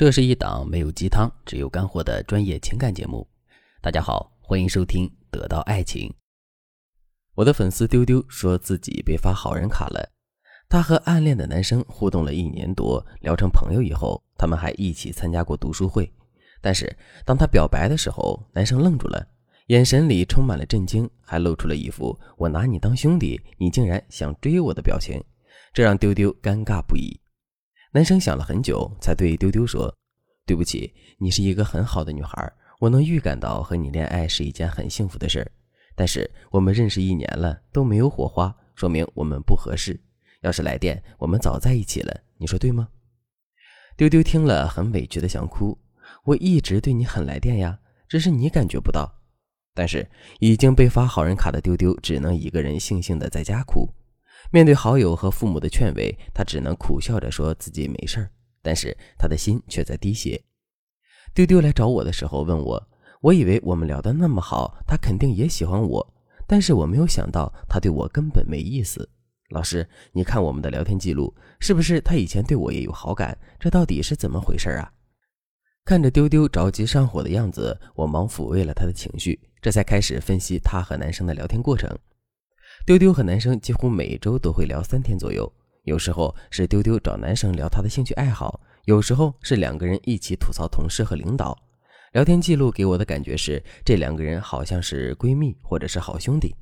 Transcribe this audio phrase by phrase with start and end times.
[0.00, 3.28] 这是一档没有鸡汤，只有干货的专业情感节目。
[3.82, 6.08] 大家好，欢迎收听《得到爱情》。
[7.34, 10.10] 我的粉丝丢丢说自己被发好人卡了。
[10.70, 16.10] 他和暗恋的男生互动了一年多，聊成朋友以后，他们还一起参加过读书会。
[16.62, 16.96] 但是
[17.26, 19.28] 当他表白的时候，男生愣住了，
[19.66, 25.22] 眼神里充满了震惊，还露出了一副“我拿你当兄弟，你竟然想追我的”表情，
[25.74, 27.19] 这让丢丢尴尬不已。
[27.92, 29.92] 男生想了很久，才对丢丢说
[30.46, 35.50] ：“对不起，你是一个很好的女孩，我能预感到和你恋爱是一件很幸福的事儿。
[35.96, 40.00] 但是我们认识一年了都没有火花，说明我们不合适。
[40.42, 42.88] 要是来电，我们早在一起了，你说对吗？”
[43.98, 45.76] 丢丢听了很委屈的想哭。
[46.24, 47.76] 我一直对你很来电呀，
[48.08, 49.12] 只是你感觉不到。
[49.74, 53.88] 但是已经被发好人卡的丢丢，只能一个人悻悻的在家哭。
[54.50, 58.30] 面对好友和父母的劝慰，他只能苦笑着说自己没事儿，
[58.62, 60.42] 但是他的心却在滴血。
[61.32, 62.88] 丢丢来找我的时候问我，
[63.20, 66.14] 我以为我们聊得那么好，他肯定也喜欢我，
[66.46, 69.08] 但是我没有想到他对我根本没意思。
[69.50, 73.36] 老师，你看我们的聊天记录，是不是他以前对我也有好感？
[73.58, 74.92] 这到底是怎么回事啊？
[75.84, 81.88] 看着丢丢着急上火的样子，我忙抚慰了他的情绪，这才开始分析他和男生的聊天过程。
[82.86, 85.50] 丢丢和男生几乎每周都会聊三天左右，
[85.84, 91.56] 有时候是丢丢找男生聊他的兴趣爱好，有时候是两个人一起吐槽同事和领导。
[92.12, 96.54] 聊天记录给我的感觉是，这两个人好像是闺蜜或者是好兄弟。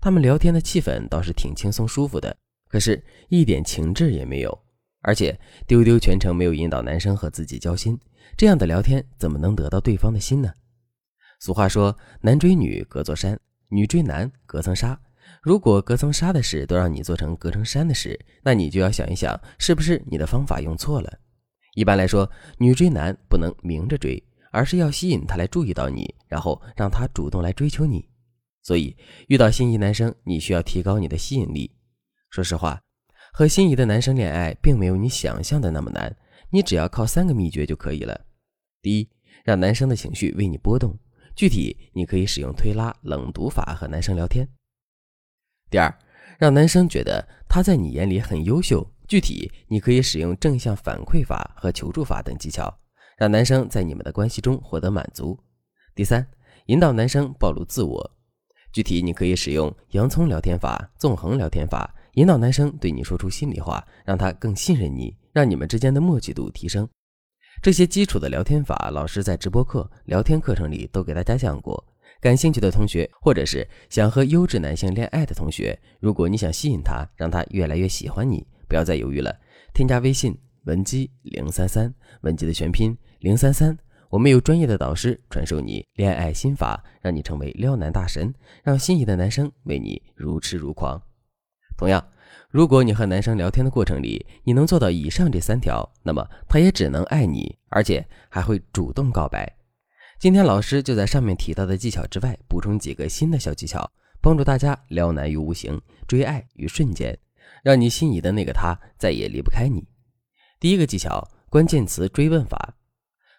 [0.00, 2.34] 他们聊天的气氛倒是挺轻松舒服的，
[2.68, 4.58] 可是一点情致也没有。
[5.02, 7.96] 而且丢丢全程没有引导男生和自己交心，
[8.36, 10.52] 这样的聊天怎么能得到对方的心呢？
[11.38, 14.98] 俗话说，男追女隔座山，女追男隔层纱。
[15.42, 21.18] 如果隔层纱的事都让你做成隔层山的事，那你就要想一想，是不是你的方法用错了？
[21.74, 28.08] 一般来说，女追男不能明着追，而是要吸引他来注意到你，然后让他主动来追求你。
[28.62, 28.96] 所以，
[29.28, 31.70] 遇到心仪男生，你需要提高你的吸引力。
[32.30, 32.80] 说实话，
[33.32, 36.16] 和心仪的男生恋爱，并没有你想象的那么难，
[36.50, 38.20] 你只要靠三个秘诀就可以了。
[38.82, 39.08] 第一，
[39.44, 40.98] 让男生的情绪为你波动，
[41.36, 44.48] 具体你可以使用推拉、冷读法和男生聊天。
[45.70, 45.92] 第二，
[46.38, 48.86] 让男生觉得他在你眼里很优秀。
[49.08, 52.76] 具体你可以使用正向反馈法和求助法等技巧，
[53.16, 55.38] 让男生在你们的关系中获得满足。
[55.94, 56.26] 第三，
[56.66, 58.10] 引导男生暴露自我。
[58.72, 66.88] 具体你可以使用洋葱聊天法、纵横聊天法，引导男生对你说出心里话，让他更信任你，让你们之间的默契度提升。
[67.62, 71.82] 这些基础的聊天法，老师在直播课、聊天课程里都给大家讲过。
[72.26, 79.32] 感兴趣的同学，或者是想和优质男性恋爱的同学，如果你想吸引他，让他越来越喜欢你，不要再犹豫了，
[79.72, 83.78] 添加微信文姬零三三，文姬的全拼零三三，
[84.10, 91.00] 我们有专业的导师传授你恋爱心法，让你成为撩男大神，让心仪的男生为你如痴如狂。
[91.78, 92.04] 同样，
[92.50, 99.56] 如果你和男生聊天的过程里，你能做到以上这三条，那么他也只能爱你，而且还会主动告白。
[100.18, 103.90] 今天老师就在上面提到的技巧之外，补充几个新的小技巧，
[104.22, 105.78] 帮助大家撩男于无形，
[106.08, 107.16] 追爱于瞬间，
[107.62, 109.86] 让你心仪的那个他再也离不开你。
[110.58, 112.74] 第一个技巧，关键词追问法。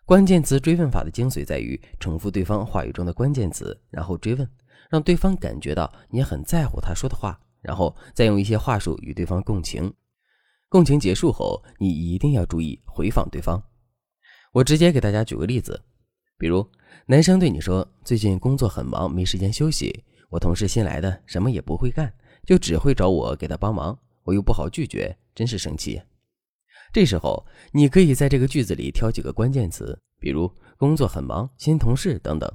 [0.05, 4.47] 关键词追问法的精髓在于重复对方话语中的关键词，然后追问，
[4.91, 9.91] 让对方感觉到你很在乎他说的话，然后再用一些话术与对方共情。
[10.69, 13.61] 共情结束后，你一定要注意回访对方。
[14.53, 15.81] 我直接给大家举个例子。
[16.38, 16.66] 比如，
[17.08, 20.03] 男生对你说：“最近工作很忙，没时间休息。
[20.30, 22.14] 我同事新来的，什么也不会干，
[22.46, 26.02] 就只会找我给他帮忙，我又不好拒绝，真是生气。”
[26.94, 32.52] 这时候，你可以在这个句子里挑几个关键词，比如“工作很忙”“新同事”等等，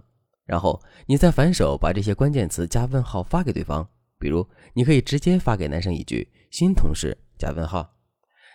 [0.47, 3.89] 然后你再反手把这些关键词加问号发给对方。
[4.19, 7.97] 比如，你可以直接发给男生一句“新同事”加问号，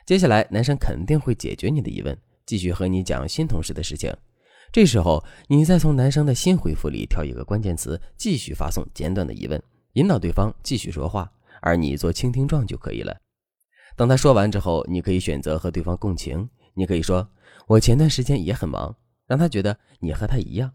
[0.05, 4.15] 接下来男生肯定会解决你的疑问，继续和你讲新同事的事情。
[4.71, 9.61] 这时候，你再从男生的新回复里挑一个关键词，继续发送简短的疑问，
[9.93, 11.31] 引导对方继续说话，
[11.61, 13.17] 而你做倾听状就可以了。
[13.95, 17.27] 等他说完之后，你可以选择和对方共情，你可以说
[17.65, 20.71] ：“我前段时间也很忙”，让他觉得你和他一样。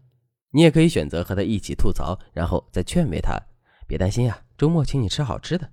[0.51, 3.39] 你也可以选择和他一起吐槽，然后再劝慰他
[3.87, 5.69] ：“别担心呀，周末请你吃好吃的。”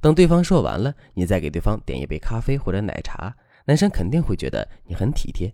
[0.00, 3.34] 等对方说完了，你再给对方点一杯咖啡或者奶茶，
[3.66, 5.52] 男生肯定会觉得你很体贴。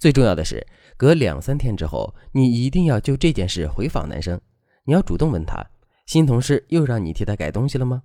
[0.00, 0.66] 最重要的是，
[0.96, 4.40] 隔两三天之后，你一定要就这件事回访男生。
[4.84, 5.62] 你要主动问他，
[6.06, 8.02] 新同事又让你替他改东西了吗？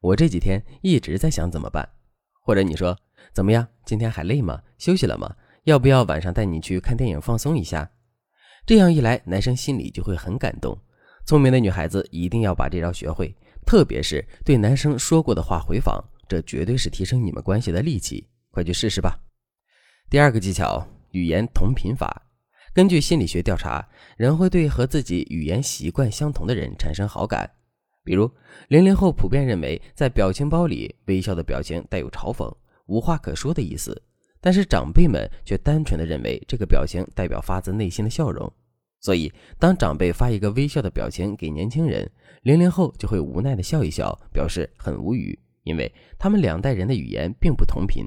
[0.00, 1.86] 我这几天一直在想怎么办。
[2.40, 2.96] 或者你说
[3.34, 3.68] 怎么样？
[3.84, 4.62] 今天还累吗？
[4.78, 5.30] 休息了吗？
[5.64, 7.90] 要不要晚上带你去看电影放松一下？
[8.64, 10.74] 这样一来，男生心里就会很感动。
[11.26, 13.36] 聪明的女孩子一定要把这招学会，
[13.66, 18.26] 特别是对男生说过的话回访，这绝对是提升你们关系的利器。
[18.50, 19.20] 快去试试吧。
[20.08, 20.86] 第二个技巧，
[21.16, 22.22] 语言同频法。
[22.74, 27.50] 根据心理学调查，人会对和自己语言习惯相同的人产生好感。
[28.04, 28.30] 比如，
[28.68, 32.54] 零零后普遍认为，在表情包里微笑的表情带有嘲讽、
[32.84, 34.02] 无话可说的意思，
[34.42, 38.52] 但是长辈们却单纯的认为这个表情代表发自内心的笑容。
[39.00, 42.08] 所以，当长辈发一个微笑的表情给年轻人，
[42.42, 48.06] 零零后就会无奈的笑一笑，表示很无语，因为他们两代人的语言并不同频。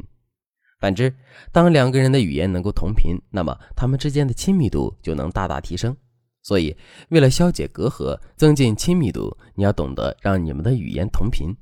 [0.79, 1.13] 反之，
[1.51, 5.95] 当两个人的语言能够同频，那么他们之间的亲密度就能大大提升。
[6.41, 6.75] 所以，
[7.09, 11.53] 为了消解隔阂、增进亲密度，你要懂得让你们的语言同频。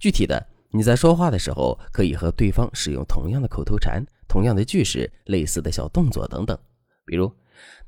[0.00, 6.58] 具体的，你在说话的时候，可以和对方使用同样的口头禅、同样的句式、类似的小动作等等。
[7.06, 7.32] 比如，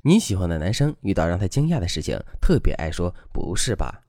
[0.02, 4.02] 你喜欢的男生遇到让他惊讶的事情，特别爱说“不是吧”，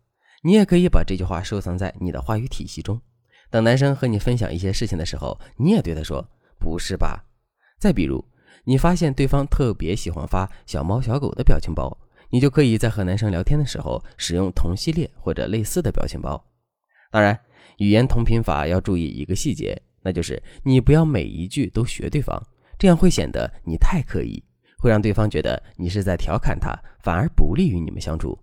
[0.46, 3.02] 你也可以把这句话收藏在你的话语体系中。
[3.50, 6.30] 等男生和你分享一些事情的时候，你也对他说。
[6.64, 7.26] 不是吧？
[7.78, 8.24] 再比如，
[8.64, 11.98] 你发现对方特别喜欢发小猫小狗的表情包，
[12.30, 16.42] 你就可以在和男生聊天的时候使用同系列或者类似的表情包。
[17.12, 17.38] 当然，
[17.80, 22.42] 语言同频法要注意一个细节，那就是你不要每一句都学对方，
[22.80, 24.42] 这样会显得你太刻意，
[24.78, 28.40] 会让对方觉得你是在调侃他，反而不利于你们相处。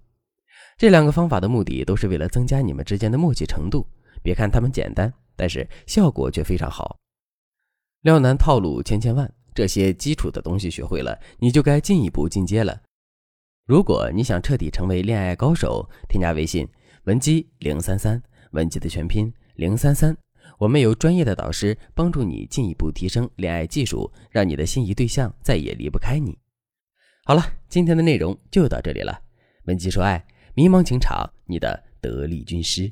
[0.77, 3.87] 这两个方法的目的都是为了增加你们之间的默契程度。
[4.23, 7.00] 别看它们简单，但是效果却非常好。
[8.03, 12.81] 撩男套路千千万，这些基础的东西学会了，你就该进一步进阶了。
[13.67, 16.67] 如果你想彻底成为恋爱高手，添加微信
[17.05, 18.21] 文姬零三三，
[18.53, 20.17] 文姬的全拼零三三，
[20.59, 26.39] 我们有专业的导师帮助你进一步提升恋爱技术，让你的心仪对象再也离不开你。
[27.27, 29.21] 好了，今天的内容就到这里了。
[29.67, 30.25] 文姬说爱，
[30.55, 32.91] 迷茫情场，你的得力军师。